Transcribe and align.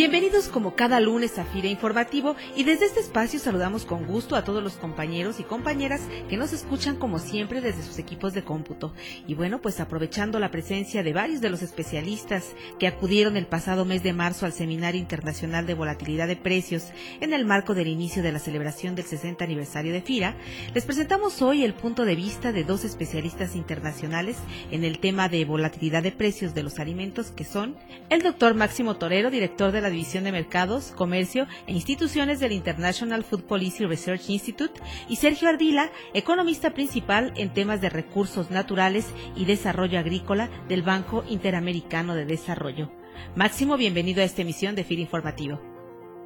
Bienvenidos 0.00 0.48
como 0.48 0.76
cada 0.76 0.98
lunes 0.98 1.38
a 1.38 1.44
FIRA 1.44 1.68
Informativo 1.68 2.34
y 2.56 2.64
desde 2.64 2.86
este 2.86 3.00
espacio 3.00 3.38
saludamos 3.38 3.84
con 3.84 4.06
gusto 4.06 4.34
a 4.34 4.44
todos 4.44 4.62
los 4.62 4.76
compañeros 4.76 5.40
y 5.40 5.42
compañeras 5.42 6.00
que 6.30 6.38
nos 6.38 6.54
escuchan 6.54 6.96
como 6.96 7.18
siempre 7.18 7.60
desde 7.60 7.82
sus 7.82 7.98
equipos 7.98 8.32
de 8.32 8.42
cómputo. 8.42 8.94
Y 9.28 9.34
bueno, 9.34 9.60
pues 9.60 9.78
aprovechando 9.78 10.38
la 10.38 10.50
presencia 10.50 11.02
de 11.02 11.12
varios 11.12 11.42
de 11.42 11.50
los 11.50 11.60
especialistas 11.60 12.46
que 12.78 12.86
acudieron 12.86 13.36
el 13.36 13.46
pasado 13.46 13.84
mes 13.84 14.02
de 14.02 14.14
marzo 14.14 14.46
al 14.46 14.54
Seminario 14.54 14.98
Internacional 14.98 15.66
de 15.66 15.74
Volatilidad 15.74 16.28
de 16.28 16.36
Precios 16.36 16.92
en 17.20 17.34
el 17.34 17.44
marco 17.44 17.74
del 17.74 17.88
inicio 17.88 18.22
de 18.22 18.32
la 18.32 18.38
celebración 18.38 18.94
del 18.94 19.04
60 19.04 19.44
aniversario 19.44 19.92
de 19.92 20.00
FIRA, 20.00 20.34
les 20.72 20.86
presentamos 20.86 21.42
hoy 21.42 21.62
el 21.62 21.74
punto 21.74 22.06
de 22.06 22.16
vista 22.16 22.52
de 22.52 22.64
dos 22.64 22.86
especialistas 22.86 23.54
internacionales 23.54 24.38
en 24.70 24.84
el 24.84 24.98
tema 24.98 25.28
de 25.28 25.44
volatilidad 25.44 26.02
de 26.02 26.12
precios 26.12 26.54
de 26.54 26.62
los 26.62 26.78
alimentos 26.78 27.32
que 27.32 27.44
son 27.44 27.76
el 28.08 28.22
doctor 28.22 28.54
Máximo 28.54 28.96
Torero, 28.96 29.30
director 29.30 29.72
de 29.72 29.82
la 29.82 29.89
División 29.90 30.24
de 30.24 30.32
Mercados, 30.32 30.92
Comercio 30.96 31.46
e 31.66 31.72
Instituciones 31.72 32.40
del 32.40 32.52
International 32.52 33.24
Food 33.24 33.42
Policy 33.42 33.84
Research 33.84 34.30
Institute, 34.30 34.80
y 35.08 35.16
Sergio 35.16 35.48
Ardila, 35.48 35.90
economista 36.14 36.72
principal 36.72 37.32
en 37.36 37.52
temas 37.52 37.80
de 37.80 37.90
recursos 37.90 38.50
naturales 38.50 39.06
y 39.36 39.44
desarrollo 39.44 39.98
agrícola 39.98 40.48
del 40.68 40.82
Banco 40.82 41.24
Interamericano 41.28 42.14
de 42.14 42.24
Desarrollo. 42.24 42.90
Máximo, 43.34 43.76
bienvenido 43.76 44.22
a 44.22 44.24
esta 44.24 44.42
emisión 44.42 44.74
de 44.74 44.84
FIR 44.84 45.00
Informativo. 45.00 45.60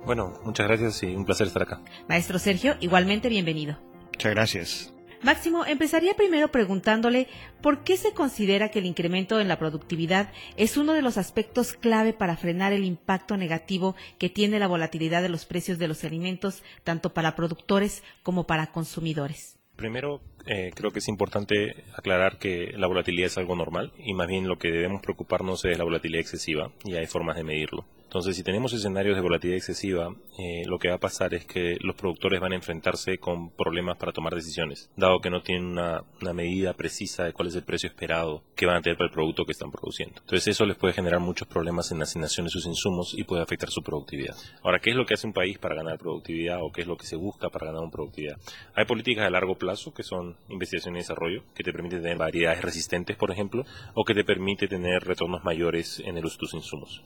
Bueno, 0.06 0.34
muchas 0.44 0.66
gracias 0.68 1.02
y 1.02 1.14
un 1.14 1.24
placer 1.24 1.46
estar 1.46 1.62
acá. 1.62 1.82
Maestro 2.08 2.38
Sergio, 2.38 2.76
igualmente 2.80 3.28
bienvenido. 3.28 3.78
Muchas 4.12 4.32
gracias. 4.32 4.93
Máximo, 5.24 5.64
empezaría 5.64 6.12
primero 6.12 6.48
preguntándole 6.48 7.28
por 7.62 7.82
qué 7.82 7.96
se 7.96 8.12
considera 8.12 8.68
que 8.68 8.80
el 8.80 8.84
incremento 8.84 9.40
en 9.40 9.48
la 9.48 9.58
productividad 9.58 10.30
es 10.58 10.76
uno 10.76 10.92
de 10.92 11.00
los 11.00 11.16
aspectos 11.16 11.72
clave 11.72 12.12
para 12.12 12.36
frenar 12.36 12.74
el 12.74 12.84
impacto 12.84 13.38
negativo 13.38 13.96
que 14.18 14.28
tiene 14.28 14.58
la 14.58 14.66
volatilidad 14.66 15.22
de 15.22 15.30
los 15.30 15.46
precios 15.46 15.78
de 15.78 15.88
los 15.88 16.04
alimentos, 16.04 16.62
tanto 16.84 17.14
para 17.14 17.36
productores 17.36 18.04
como 18.22 18.46
para 18.46 18.66
consumidores. 18.66 19.58
Primero, 19.76 20.20
eh, 20.44 20.72
creo 20.74 20.90
que 20.90 20.98
es 20.98 21.08
importante 21.08 21.84
aclarar 21.96 22.36
que 22.36 22.74
la 22.76 22.86
volatilidad 22.86 23.28
es 23.28 23.38
algo 23.38 23.56
normal 23.56 23.94
y 23.96 24.12
más 24.12 24.28
bien 24.28 24.46
lo 24.46 24.58
que 24.58 24.70
debemos 24.70 25.00
preocuparnos 25.00 25.64
es 25.64 25.78
la 25.78 25.84
volatilidad 25.84 26.20
excesiva 26.20 26.70
y 26.84 26.96
hay 26.96 27.06
formas 27.06 27.36
de 27.36 27.44
medirlo. 27.44 27.86
Entonces, 28.14 28.36
si 28.36 28.44
tenemos 28.44 28.72
escenarios 28.72 29.16
de 29.16 29.22
volatilidad 29.22 29.56
excesiva, 29.56 30.14
eh, 30.38 30.62
lo 30.66 30.78
que 30.78 30.88
va 30.88 30.94
a 30.94 31.00
pasar 31.00 31.34
es 31.34 31.46
que 31.46 31.76
los 31.80 31.96
productores 31.96 32.40
van 32.40 32.52
a 32.52 32.54
enfrentarse 32.54 33.18
con 33.18 33.50
problemas 33.50 33.96
para 33.96 34.12
tomar 34.12 34.36
decisiones, 34.36 34.88
dado 34.96 35.18
que 35.18 35.30
no 35.30 35.42
tienen 35.42 35.66
una, 35.66 36.04
medida 36.32 36.74
precisa 36.74 37.24
de 37.24 37.32
cuál 37.32 37.48
es 37.48 37.56
el 37.56 37.64
precio 37.64 37.88
esperado 37.88 38.44
que 38.54 38.66
van 38.66 38.76
a 38.76 38.82
tener 38.82 38.96
para 38.96 39.08
el 39.08 39.12
producto 39.12 39.44
que 39.44 39.50
están 39.50 39.72
produciendo. 39.72 40.20
Entonces, 40.20 40.46
eso 40.46 40.64
les 40.64 40.76
puede 40.76 40.94
generar 40.94 41.18
muchos 41.18 41.48
problemas 41.48 41.90
en 41.90 41.98
la 41.98 42.04
asignación 42.04 42.46
de 42.46 42.50
sus 42.50 42.66
insumos 42.66 43.14
y 43.18 43.24
puede 43.24 43.42
afectar 43.42 43.68
su 43.70 43.82
productividad. 43.82 44.36
Ahora, 44.62 44.78
¿qué 44.78 44.90
es 44.90 44.96
lo 44.96 45.06
que 45.06 45.14
hace 45.14 45.26
un 45.26 45.32
país 45.32 45.58
para 45.58 45.74
ganar 45.74 45.98
productividad 45.98 46.62
o 46.62 46.70
qué 46.70 46.82
es 46.82 46.86
lo 46.86 46.96
que 46.96 47.06
se 47.06 47.16
busca 47.16 47.50
para 47.50 47.72
ganar 47.72 47.90
productividad? 47.90 48.36
Hay 48.76 48.84
políticas 48.84 49.24
de 49.24 49.32
largo 49.32 49.56
plazo 49.56 49.92
que 49.92 50.04
son 50.04 50.36
investigación 50.48 50.94
y 50.94 50.98
desarrollo, 51.00 51.42
que 51.52 51.64
te 51.64 51.72
permiten 51.72 52.02
tener 52.02 52.16
variedades 52.16 52.62
resistentes, 52.62 53.16
por 53.16 53.32
ejemplo, 53.32 53.64
o 53.94 54.04
que 54.04 54.14
te 54.14 54.22
permite 54.22 54.68
tener 54.68 55.02
retornos 55.02 55.42
mayores 55.42 55.98
en 55.98 56.16
el 56.16 56.24
uso 56.24 56.36
de 56.36 56.38
tus 56.38 56.54
insumos. 56.54 57.02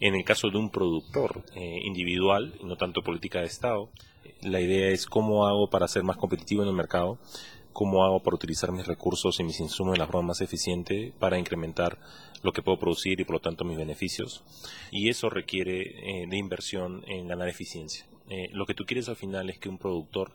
En 0.00 0.14
el 0.14 0.24
caso 0.24 0.45
de 0.50 0.58
un 0.58 0.70
productor 0.70 1.44
eh, 1.54 1.80
individual 1.84 2.54
no 2.62 2.76
tanto 2.76 3.02
política 3.02 3.40
de 3.40 3.46
Estado. 3.46 3.88
La 4.42 4.60
idea 4.60 4.88
es 4.88 5.06
cómo 5.06 5.46
hago 5.46 5.70
para 5.70 5.88
ser 5.88 6.02
más 6.02 6.16
competitivo 6.16 6.62
en 6.62 6.68
el 6.68 6.74
mercado, 6.74 7.18
cómo 7.72 8.04
hago 8.04 8.20
para 8.20 8.36
utilizar 8.36 8.72
mis 8.72 8.86
recursos 8.86 9.38
y 9.38 9.44
mis 9.44 9.60
insumos 9.60 9.92
de 9.92 9.98
la 9.98 10.06
forma 10.06 10.28
más 10.28 10.40
eficiente 10.40 11.12
para 11.18 11.38
incrementar 11.38 11.98
lo 12.42 12.52
que 12.52 12.62
puedo 12.62 12.78
producir 12.78 13.20
y 13.20 13.24
por 13.24 13.34
lo 13.34 13.40
tanto 13.40 13.64
mis 13.64 13.76
beneficios. 13.76 14.42
Y 14.90 15.08
eso 15.08 15.28
requiere 15.28 16.22
eh, 16.22 16.26
de 16.26 16.36
inversión 16.36 17.04
en 17.06 17.28
ganar 17.28 17.48
eficiencia. 17.48 18.06
Eh, 18.28 18.48
lo 18.52 18.66
que 18.66 18.74
tú 18.74 18.84
quieres 18.84 19.08
al 19.08 19.16
final 19.16 19.50
es 19.50 19.58
que 19.58 19.68
un 19.68 19.78
productor 19.78 20.32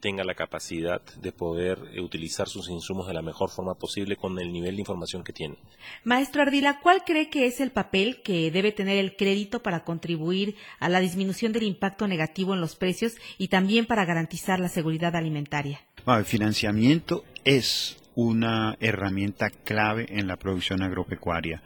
tenga 0.00 0.24
la 0.24 0.34
capacidad 0.34 1.02
de 1.20 1.32
poder 1.32 1.78
eh, 1.92 2.00
utilizar 2.00 2.48
sus 2.48 2.68
insumos 2.68 3.06
de 3.06 3.14
la 3.14 3.22
mejor 3.22 3.50
forma 3.50 3.74
posible 3.74 4.16
con 4.16 4.38
el 4.38 4.52
nivel 4.52 4.76
de 4.76 4.82
información 4.82 5.24
que 5.24 5.32
tiene. 5.32 5.56
Maestro 6.04 6.42
Ardila, 6.42 6.80
¿cuál 6.80 7.04
cree 7.04 7.30
que 7.30 7.46
es 7.46 7.60
el 7.60 7.70
papel 7.70 8.22
que 8.22 8.50
debe 8.50 8.72
tener 8.72 8.98
el 8.98 9.16
crédito 9.16 9.62
para 9.62 9.84
contribuir 9.84 10.56
a 10.78 10.88
la 10.88 11.00
disminución 11.00 11.52
del 11.52 11.64
impacto 11.64 12.06
negativo 12.06 12.54
en 12.54 12.60
los 12.60 12.76
precios 12.76 13.14
y 13.38 13.48
también 13.48 13.86
para 13.86 14.04
garantizar 14.04 14.60
la 14.60 14.68
seguridad 14.68 15.16
alimentaria? 15.16 15.80
el 16.06 16.24
financiamiento 16.24 17.24
es 17.44 17.98
una 18.14 18.76
herramienta 18.80 19.50
clave 19.50 20.06
en 20.08 20.26
la 20.26 20.36
producción 20.36 20.82
agropecuaria. 20.82 21.62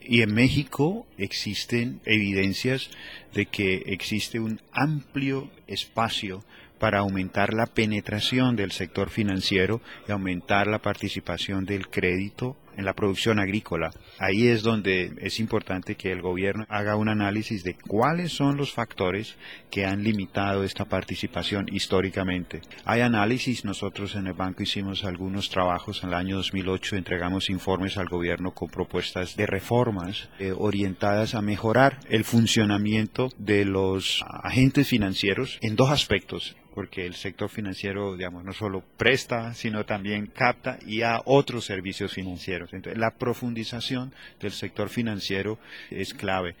Y 0.00 0.22
en 0.22 0.32
México 0.32 1.06
existen 1.18 2.00
evidencias 2.04 2.88
de 3.34 3.46
que 3.46 3.82
existe 3.86 4.40
un 4.40 4.60
amplio 4.72 5.50
espacio 5.66 6.42
para 6.80 7.00
aumentar 7.00 7.52
la 7.52 7.66
penetración 7.66 8.56
del 8.56 8.72
sector 8.72 9.10
financiero 9.10 9.80
y 10.08 10.12
aumentar 10.12 10.66
la 10.66 10.80
participación 10.80 11.66
del 11.66 11.88
crédito 11.88 12.56
en 12.76 12.86
la 12.86 12.94
producción 12.94 13.38
agrícola. 13.38 13.90
Ahí 14.18 14.48
es 14.48 14.62
donde 14.62 15.12
es 15.20 15.38
importante 15.38 15.96
que 15.96 16.10
el 16.10 16.22
gobierno 16.22 16.64
haga 16.70 16.96
un 16.96 17.10
análisis 17.10 17.62
de 17.62 17.74
cuáles 17.74 18.32
son 18.32 18.56
los 18.56 18.72
factores 18.72 19.36
que 19.70 19.84
han 19.84 20.02
limitado 20.02 20.64
esta 20.64 20.86
participación 20.86 21.66
históricamente. 21.70 22.62
Hay 22.86 23.02
análisis, 23.02 23.66
nosotros 23.66 24.14
en 24.14 24.26
el 24.26 24.32
banco 24.32 24.62
hicimos 24.62 25.04
algunos 25.04 25.50
trabajos 25.50 26.02
en 26.02 26.08
el 26.08 26.14
año 26.14 26.36
2008, 26.36 26.96
entregamos 26.96 27.50
informes 27.50 27.98
al 27.98 28.08
gobierno 28.08 28.52
con 28.52 28.70
propuestas 28.70 29.36
de 29.36 29.46
reformas 29.46 30.30
eh, 30.38 30.54
orientadas 30.56 31.34
a 31.34 31.42
mejorar 31.42 32.00
el 32.08 32.24
funcionamiento 32.24 33.28
de 33.36 33.66
los 33.66 34.24
agentes 34.42 34.88
financieros 34.88 35.58
en 35.60 35.76
dos 35.76 35.90
aspectos 35.90 36.56
porque 36.80 37.04
el 37.04 37.14
sector 37.14 37.50
financiero, 37.50 38.16
digamos, 38.16 38.42
no 38.42 38.54
solo 38.54 38.82
presta, 38.96 39.52
sino 39.52 39.84
también 39.84 40.28
capta 40.28 40.78
y 40.86 41.02
a 41.02 41.20
otros 41.26 41.66
servicios 41.66 42.14
financieros. 42.14 42.72
Entonces, 42.72 42.98
la 42.98 43.18
profundización 43.18 44.14
del 44.40 44.52
sector 44.52 44.88
financiero 44.88 45.58
es 45.90 46.14
clave. 46.14 46.56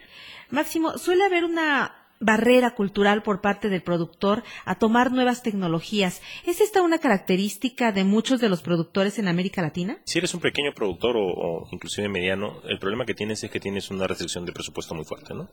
Máximo, 0.50 0.98
suele 0.98 1.24
haber 1.24 1.44
una 1.44 2.00
barrera 2.20 2.74
cultural 2.74 3.22
por 3.22 3.40
parte 3.40 3.70
del 3.70 3.80
productor 3.80 4.42
a 4.66 4.74
tomar 4.74 5.10
nuevas 5.10 5.42
tecnologías. 5.42 6.20
¿Es 6.44 6.60
esta 6.60 6.82
una 6.82 6.98
característica 6.98 7.90
de 7.90 8.04
muchos 8.04 8.40
de 8.40 8.50
los 8.50 8.60
productores 8.60 9.18
en 9.18 9.26
América 9.26 9.62
Latina? 9.62 10.02
Si 10.04 10.18
eres 10.18 10.34
un 10.34 10.40
pequeño 10.40 10.74
productor 10.74 11.16
o, 11.16 11.66
inclusive 11.72 12.10
mediano, 12.10 12.60
el 12.68 12.78
problema 12.78 13.06
que 13.06 13.14
tienes 13.14 13.42
es 13.42 13.50
que 13.50 13.58
tienes 13.58 13.90
una 13.90 14.06
restricción 14.06 14.44
de 14.44 14.52
presupuesto 14.52 14.94
muy 14.94 15.06
fuerte, 15.06 15.32
¿no? 15.32 15.48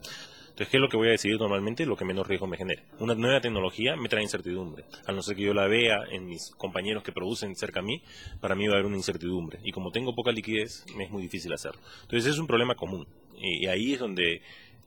Entonces, 0.57 0.72
¿qué 0.72 0.78
es 0.78 0.81
lo 0.81 0.90
que 0.90 0.97
voy 0.97 1.09
a 1.09 1.12
decidir 1.12 1.40
normalmente? 1.40 1.85
Lo 1.85 1.95
que 1.95 2.03
menos 2.03 2.25
riesgo 2.25 2.47
me 2.47 2.57
genere. 2.57 2.81
Una 2.97 3.13
nueva 3.13 3.40
tecnología 3.40 3.95
me 3.95 4.09
trae 4.09 4.23
incertidumbre. 4.23 4.85
A 5.06 5.12
no 5.12 5.22
ser 5.22 5.35
que 5.35 5.44
yo 5.44 5.53
la 5.53 5.68
vea 5.68 6.00
en 6.09 6.25
mis 6.25 6.50
compañeros 6.50 7.03
que 7.03 7.12
producen 7.12 7.56
cerca 7.56 7.81
a 7.81 7.84
mí, 7.84 8.01
para 8.41 8.56
mí 8.56 8.66
va 8.66 8.73
a 8.73 8.78
haber 8.78 8.88
una 8.88 8.97
incertidumbre. 8.97 9.59
Y 9.63 9.72
como 9.72 9.91
tengo 9.91 10.16
poca 10.16 10.31
liquidez, 10.31 10.84
me 10.95 11.03
es 11.03 11.12
muy 11.12 11.22
difícil 11.22 11.53
hacerlo. 11.53 11.79
Entonces, 12.01 12.34
es 12.34 12.40
un 12.40 12.47
problema 12.47 12.73
común. 12.73 13.07
Y 13.40 13.68
ahí 13.68 13.94
es 13.94 14.00
donde 14.00 14.41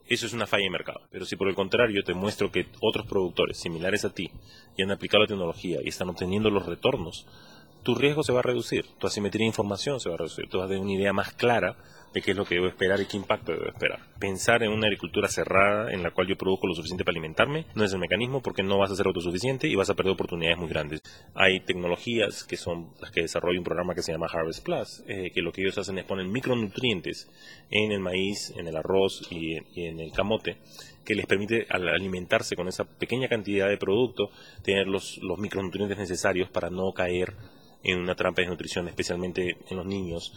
eso 0.08 0.26
es 0.26 0.32
una 0.32 0.48
falla 0.48 0.64
de 0.64 0.70
mercado. 0.70 1.02
Pero 1.12 1.24
si 1.24 1.36
por 1.36 1.46
el 1.46 1.54
contrario 1.54 2.02
te 2.02 2.14
muestro 2.14 2.50
que 2.50 2.66
otros 2.80 3.06
productores 3.06 3.56
similares 3.56 4.04
a 4.04 4.12
ti 4.12 4.28
ya 4.76 4.86
han 4.86 4.90
aplicado 4.90 5.22
la 5.22 5.28
tecnología 5.28 5.78
y 5.84 5.88
están 5.88 6.08
obteniendo 6.08 6.50
los 6.50 6.66
retornos, 6.66 7.28
tu 7.82 7.94
riesgo 7.94 8.22
se 8.22 8.32
va 8.32 8.40
a 8.40 8.42
reducir, 8.42 8.86
tu 8.98 9.06
asimetría 9.06 9.44
de 9.44 9.48
información 9.48 10.00
se 10.00 10.08
va 10.08 10.16
a 10.16 10.18
reducir, 10.18 10.48
tú 10.48 10.58
vas 10.58 10.66
a 10.66 10.68
tener 10.68 10.82
una 10.82 10.92
idea 10.92 11.12
más 11.12 11.32
clara 11.32 11.76
de 12.12 12.22
qué 12.22 12.32
es 12.32 12.36
lo 12.36 12.44
que 12.44 12.56
debo 12.56 12.66
esperar 12.66 13.00
y 13.00 13.06
qué 13.06 13.16
impacto 13.16 13.52
debo 13.52 13.66
esperar. 13.66 14.00
Pensar 14.18 14.62
en 14.62 14.72
una 14.72 14.86
agricultura 14.86 15.28
cerrada 15.28 15.92
en 15.92 16.02
la 16.02 16.10
cual 16.10 16.26
yo 16.26 16.36
produzco 16.36 16.66
lo 16.66 16.74
suficiente 16.74 17.04
para 17.04 17.12
alimentarme 17.12 17.66
no 17.74 17.84
es 17.84 17.92
el 17.92 18.00
mecanismo 18.00 18.42
porque 18.42 18.62
no 18.62 18.78
vas 18.78 18.90
a 18.90 18.96
ser 18.96 19.06
autosuficiente 19.06 19.68
y 19.68 19.76
vas 19.76 19.90
a 19.90 19.94
perder 19.94 20.12
oportunidades 20.12 20.58
muy 20.58 20.68
grandes. 20.68 21.02
Hay 21.34 21.60
tecnologías 21.60 22.44
que 22.44 22.56
son 22.56 22.92
las 23.00 23.10
que 23.10 23.22
desarrolla 23.22 23.58
un 23.58 23.64
programa 23.64 23.94
que 23.94 24.02
se 24.02 24.12
llama 24.12 24.26
Harvest 24.26 24.64
Plus, 24.64 25.04
eh, 25.06 25.30
que 25.32 25.40
lo 25.40 25.52
que 25.52 25.62
ellos 25.62 25.78
hacen 25.78 25.98
es 25.98 26.04
poner 26.04 26.26
micronutrientes 26.26 27.30
en 27.70 27.92
el 27.92 28.00
maíz, 28.00 28.52
en 28.56 28.66
el 28.66 28.76
arroz 28.76 29.26
y 29.30 29.56
en, 29.76 30.00
el 30.00 30.12
camote 30.12 30.58
que 31.04 31.14
les 31.14 31.26
permite 31.26 31.66
al 31.70 31.88
alimentarse 31.88 32.56
con 32.56 32.68
esa 32.68 32.84
pequeña 32.84 33.28
cantidad 33.28 33.68
de 33.68 33.76
producto 33.76 34.30
tener 34.62 34.86
los, 34.86 35.18
los 35.18 35.38
micronutrientes 35.38 35.96
necesarios 35.96 36.50
para 36.50 36.70
no 36.70 36.92
caer 36.92 37.34
en 37.82 37.98
una 37.98 38.14
trampa 38.14 38.42
de 38.42 38.48
nutrición, 38.48 38.88
especialmente 38.88 39.56
en 39.68 39.76
los 39.76 39.86
niños 39.86 40.32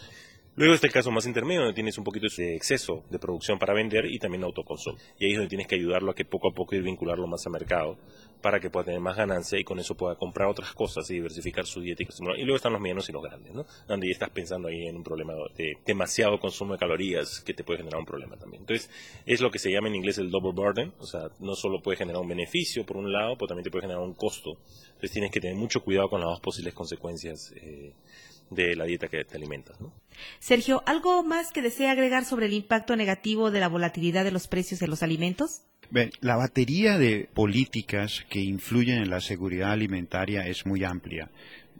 Luego 0.55 0.75
está 0.75 0.85
el 0.85 0.93
caso 0.93 1.09
más 1.09 1.25
intermedio, 1.25 1.61
donde 1.61 1.73
tienes 1.73 1.97
un 1.97 2.03
poquito 2.03 2.27
de 2.37 2.55
exceso 2.55 3.03
de 3.09 3.17
producción 3.17 3.57
para 3.57 3.73
vender 3.73 4.05
y 4.05 4.19
también 4.19 4.43
autoconsumo. 4.43 4.99
Y 5.17 5.25
ahí 5.25 5.31
es 5.31 5.37
donde 5.37 5.49
tienes 5.49 5.65
que 5.65 5.75
ayudarlo 5.75 6.11
a 6.11 6.15
que 6.15 6.25
poco 6.25 6.49
a 6.49 6.53
poco 6.53 6.75
ir 6.75 6.83
vincularlo 6.83 7.25
más 7.25 7.43
al 7.47 7.53
mercado 7.53 7.97
para 8.39 8.59
que 8.59 8.69
pueda 8.69 8.85
tener 8.85 8.99
más 8.99 9.17
ganancia 9.17 9.57
y 9.57 9.63
con 9.63 9.79
eso 9.79 9.95
pueda 9.95 10.15
comprar 10.15 10.49
otras 10.49 10.73
cosas 10.73 11.09
y 11.09 11.15
diversificar 11.15 11.65
su 11.65 11.81
dieta. 11.81 12.03
Y, 12.03 12.43
luego 12.43 12.57
están 12.57 12.73
los 12.73 12.81
medianos 12.81 13.09
y 13.09 13.13
los 13.13 13.23
grandes, 13.23 13.51
¿no? 13.51 13.65
Donde 13.87 14.05
ya 14.05 14.13
estás 14.13 14.29
pensando 14.29 14.67
ahí 14.67 14.85
en 14.85 14.97
un 14.97 15.03
problema 15.03 15.33
de 15.57 15.77
demasiado 15.85 16.39
consumo 16.39 16.73
de 16.73 16.79
calorías 16.79 17.39
que 17.39 17.55
te 17.55 17.63
puede 17.63 17.79
generar 17.79 17.99
un 17.99 18.05
problema 18.05 18.37
también. 18.37 18.61
Entonces, 18.61 18.91
es 19.25 19.41
lo 19.41 19.49
que 19.49 19.57
se 19.57 19.71
llama 19.71 19.87
en 19.87 19.95
inglés 19.95 20.19
el 20.19 20.29
double 20.29 20.51
burden, 20.51 20.93
o 20.99 21.07
sea, 21.07 21.31
no 21.39 21.55
solo 21.55 21.81
puede 21.81 21.97
generar 21.97 22.21
un 22.21 22.27
beneficio 22.27 22.85
por 22.85 22.97
un 22.97 23.11
lado, 23.11 23.37
pero 23.37 23.47
también 23.47 23.63
te 23.63 23.71
puede 23.71 23.83
generar 23.83 24.03
un 24.03 24.13
costo. 24.13 24.57
Entonces, 24.85 25.11
tienes 25.11 25.31
que 25.31 25.39
tener 25.39 25.55
mucho 25.55 25.81
cuidado 25.81 26.09
con 26.09 26.19
las 26.19 26.29
dos 26.29 26.41
posibles 26.41 26.75
consecuencias. 26.75 27.53
Eh, 27.55 27.93
de 28.49 28.75
la 28.75 28.85
dieta 28.85 29.07
que 29.07 29.23
te 29.23 29.37
alimentas. 29.37 29.79
¿no? 29.79 29.93
Sergio, 30.39 30.83
¿algo 30.85 31.23
más 31.23 31.51
que 31.51 31.61
desea 31.61 31.91
agregar 31.91 32.25
sobre 32.25 32.45
el 32.45 32.53
impacto 32.53 32.95
negativo 32.95 33.51
de 33.51 33.59
la 33.59 33.67
volatilidad 33.67 34.23
de 34.23 34.31
los 34.31 34.47
precios 34.47 34.79
de 34.79 34.87
los 34.87 35.03
alimentos? 35.03 35.63
la 36.21 36.37
batería 36.37 36.97
de 36.97 37.29
políticas 37.33 38.25
que 38.29 38.39
influyen 38.39 39.03
en 39.03 39.11
la 39.11 39.21
seguridad 39.21 39.71
alimentaria 39.71 40.47
es 40.47 40.65
muy 40.65 40.83
amplia. 40.83 41.29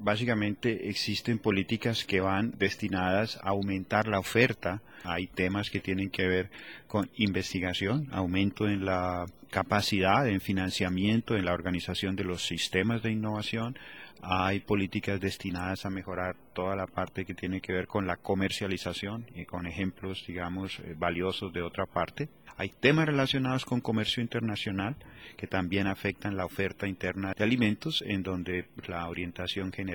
Básicamente 0.03 0.89
existen 0.89 1.39
políticas 1.39 2.03
que 2.03 2.19
van 2.19 2.51
destinadas 2.57 3.37
a 3.37 3.51
aumentar 3.51 4.09
la 4.09 4.19
oferta. 4.19 4.81
Hay 5.05 5.27
temas 5.27 5.69
que 5.69 5.79
tienen 5.79 6.09
que 6.09 6.27
ver 6.27 6.49
con 6.87 7.09
investigación, 7.15 8.09
aumento 8.11 8.67
en 8.67 8.83
la 8.83 9.25
capacidad, 9.49 10.27
en 10.27 10.41
financiamiento, 10.41 11.37
en 11.37 11.45
la 11.45 11.53
organización 11.53 12.17
de 12.17 12.25
los 12.25 12.45
sistemas 12.45 13.01
de 13.01 13.11
innovación 13.11 13.77
hay 14.25 14.61
políticas 14.61 15.19
destinadas 15.19 15.85
a 15.85 15.89
mejorar 15.89 16.37
toda 16.53 16.77
la 16.77 16.87
parte 16.87 17.25
que 17.25 17.33
tiene 17.33 17.59
que 17.59 17.73
ver 17.73 17.87
con 17.87 18.07
la 18.07 18.15
comercialización 18.15 19.25
y 19.35 19.43
con 19.43 19.67
ejemplos, 19.67 20.23
digamos, 20.25 20.79
eh, 20.79 20.95
valiosos 20.97 21.51
de 21.51 21.61
otra 21.61 21.85
parte. 21.85 22.29
Hay 22.55 22.69
temas 22.69 23.05
relacionados 23.05 23.65
con 23.65 23.81
comercio 23.81 24.21
internacional 24.23 24.95
que 25.35 25.47
también 25.47 25.87
afectan 25.87 26.37
la 26.37 26.45
oferta 26.45 26.87
interna 26.87 27.33
de 27.35 27.43
alimentos, 27.43 28.01
en 28.07 28.23
donde 28.23 28.69
la 28.87 29.09
orientación 29.09 29.73
general 29.73 29.92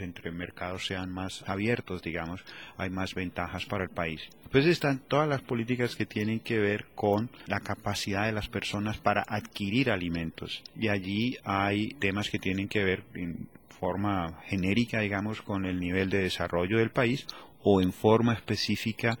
entre 0.00 0.30
mercados 0.30 0.86
sean 0.86 1.10
más 1.10 1.48
abiertos, 1.48 2.02
digamos, 2.02 2.44
hay 2.76 2.90
más 2.90 3.14
ventajas 3.14 3.66
para 3.66 3.84
el 3.84 3.90
país. 3.90 4.28
Pues 4.50 4.66
están 4.66 5.00
todas 5.08 5.28
las 5.28 5.42
políticas 5.42 5.96
que 5.96 6.06
tienen 6.06 6.40
que 6.40 6.58
ver 6.58 6.86
con 6.94 7.30
la 7.46 7.60
capacidad 7.60 8.26
de 8.26 8.32
las 8.32 8.48
personas 8.48 8.98
para 8.98 9.24
adquirir 9.26 9.90
alimentos. 9.90 10.62
Y 10.78 10.88
allí 10.88 11.36
hay 11.44 11.90
temas 12.00 12.30
que 12.30 12.38
tienen 12.38 12.68
que 12.68 12.84
ver 12.84 13.04
en 13.14 13.48
forma 13.78 14.40
genérica, 14.46 15.00
digamos, 15.00 15.42
con 15.42 15.64
el 15.64 15.78
nivel 15.78 16.10
de 16.10 16.22
desarrollo 16.22 16.78
del 16.78 16.90
país 16.90 17.26
o 17.62 17.80
en 17.80 17.92
forma 17.92 18.34
específica 18.34 19.18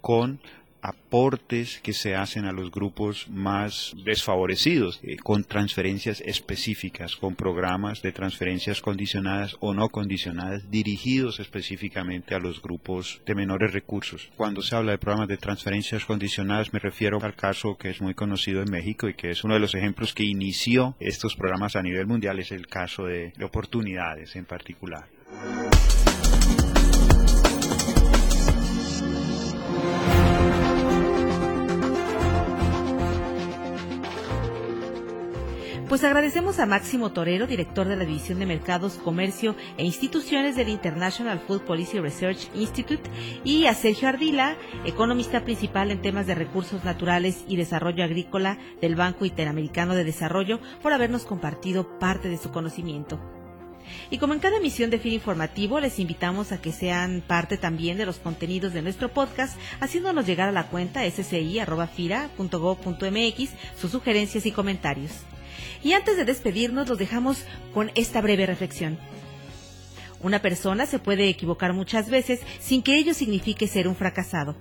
con 0.00 0.40
aportes 0.82 1.80
que 1.82 1.92
se 1.92 2.14
hacen 2.14 2.44
a 2.46 2.52
los 2.52 2.70
grupos 2.70 3.28
más 3.28 3.94
desfavorecidos, 4.04 5.00
eh, 5.02 5.16
con 5.16 5.44
transferencias 5.44 6.20
específicas, 6.20 7.16
con 7.16 7.34
programas 7.34 8.02
de 8.02 8.12
transferencias 8.12 8.80
condicionadas 8.80 9.56
o 9.60 9.74
no 9.74 9.88
condicionadas, 9.88 10.70
dirigidos 10.70 11.40
específicamente 11.40 12.34
a 12.34 12.38
los 12.38 12.62
grupos 12.62 13.20
de 13.26 13.34
menores 13.34 13.72
recursos. 13.72 14.30
Cuando 14.36 14.62
se 14.62 14.76
habla 14.76 14.92
de 14.92 14.98
programas 14.98 15.28
de 15.28 15.36
transferencias 15.36 16.04
condicionadas, 16.04 16.72
me 16.72 16.78
refiero 16.78 17.18
al 17.22 17.34
caso 17.34 17.76
que 17.76 17.90
es 17.90 18.00
muy 18.00 18.14
conocido 18.14 18.62
en 18.62 18.70
México 18.70 19.08
y 19.08 19.14
que 19.14 19.30
es 19.30 19.44
uno 19.44 19.54
de 19.54 19.60
los 19.60 19.74
ejemplos 19.74 20.14
que 20.14 20.24
inició 20.24 20.96
estos 21.00 21.36
programas 21.36 21.76
a 21.76 21.82
nivel 21.82 22.06
mundial, 22.06 22.38
es 22.38 22.52
el 22.52 22.66
caso 22.66 23.04
de 23.04 23.32
oportunidades 23.42 24.36
en 24.36 24.44
particular. 24.44 25.08
Pues 35.90 36.04
agradecemos 36.04 36.58
a 36.60 36.66
Máximo 36.66 37.10
Torero, 37.10 37.48
director 37.48 37.88
de 37.88 37.96
la 37.96 38.04
División 38.04 38.38
de 38.38 38.46
Mercados, 38.46 38.94
Comercio 38.94 39.56
e 39.76 39.84
Instituciones 39.84 40.54
del 40.54 40.68
International 40.68 41.40
Food 41.40 41.62
Policy 41.62 41.98
Research 41.98 42.48
Institute, 42.54 43.10
y 43.42 43.66
a 43.66 43.74
Sergio 43.74 44.06
Ardila, 44.06 44.56
economista 44.84 45.42
principal 45.42 45.90
en 45.90 46.00
temas 46.00 46.28
de 46.28 46.36
recursos 46.36 46.84
naturales 46.84 47.44
y 47.48 47.56
desarrollo 47.56 48.04
agrícola 48.04 48.56
del 48.80 48.94
Banco 48.94 49.24
Interamericano 49.24 49.96
de 49.96 50.04
Desarrollo, 50.04 50.60
por 50.80 50.92
habernos 50.92 51.24
compartido 51.24 51.98
parte 51.98 52.28
de 52.28 52.38
su 52.38 52.52
conocimiento. 52.52 53.18
Y 54.10 54.18
como 54.18 54.34
en 54.34 54.38
cada 54.38 54.58
emisión 54.58 54.90
de 54.90 55.00
FIR 55.00 55.14
Informativo, 55.14 55.80
les 55.80 55.98
invitamos 55.98 56.52
a 56.52 56.62
que 56.62 56.70
sean 56.70 57.20
parte 57.26 57.56
también 57.56 57.98
de 57.98 58.06
los 58.06 58.18
contenidos 58.18 58.72
de 58.72 58.82
nuestro 58.82 59.08
podcast, 59.08 59.58
haciéndonos 59.80 60.24
llegar 60.24 60.50
a 60.50 60.52
la 60.52 60.68
cuenta 60.68 61.04
sci.fira.gov.mx 61.04 63.50
sus 63.76 63.90
sugerencias 63.90 64.46
y 64.46 64.52
comentarios. 64.52 65.26
Y 65.82 65.94
antes 65.94 66.16
de 66.16 66.24
despedirnos, 66.24 66.88
los 66.88 66.98
dejamos 66.98 67.44
con 67.72 67.90
esta 67.94 68.20
breve 68.20 68.46
reflexión. 68.46 68.98
Una 70.22 70.42
persona 70.42 70.84
se 70.84 70.98
puede 70.98 71.28
equivocar 71.28 71.72
muchas 71.72 72.10
veces 72.10 72.40
sin 72.60 72.82
que 72.82 72.96
ello 72.96 73.14
signifique 73.14 73.66
ser 73.66 73.88
un 73.88 73.96
fracasado. 73.96 74.54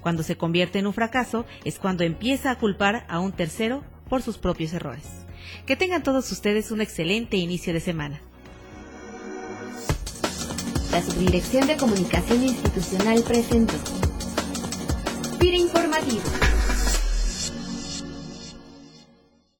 Cuando 0.00 0.22
se 0.22 0.36
convierte 0.36 0.78
en 0.78 0.86
un 0.86 0.92
fracaso 0.92 1.44
es 1.64 1.78
cuando 1.78 2.04
empieza 2.04 2.50
a 2.50 2.58
culpar 2.58 3.04
a 3.08 3.18
un 3.18 3.32
tercero 3.32 3.84
por 4.08 4.22
sus 4.22 4.38
propios 4.38 4.72
errores. 4.72 5.04
Que 5.66 5.76
tengan 5.76 6.02
todos 6.02 6.30
ustedes 6.30 6.70
un 6.70 6.80
excelente 6.80 7.36
inicio 7.36 7.72
de 7.72 7.80
semana. 7.80 8.20
La 10.92 11.02
Subdirección 11.02 11.66
de 11.66 11.76
Comunicación 11.76 12.42
Institucional 12.42 13.22
presentó. 13.22 13.74
Pire 15.38 15.56
Informativo. 15.56 16.51